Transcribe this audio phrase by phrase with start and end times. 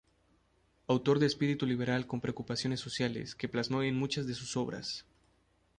[0.87, 5.05] Autor de espíritu liberal con preocupaciones sociales que plasmó en muchas de sus obras.